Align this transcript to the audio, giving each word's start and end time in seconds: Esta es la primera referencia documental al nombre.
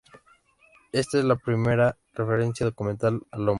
Esta 0.93 1.19
es 1.19 1.25
la 1.25 1.35
primera 1.35 1.95
referencia 2.15 2.65
documental 2.65 3.21
al 3.29 3.37
nombre. 3.45 3.49